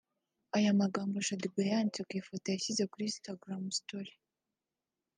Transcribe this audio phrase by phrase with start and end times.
[0.57, 4.13] Aya magambo Shaddyboo yayanditse ku ifoto yashyize kuri Instagram story